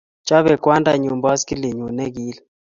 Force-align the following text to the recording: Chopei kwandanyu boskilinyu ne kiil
Chopei 0.27 0.61
kwandanyu 0.63 1.11
boskilinyu 1.23 1.87
ne 1.91 2.05
kiil 2.15 2.37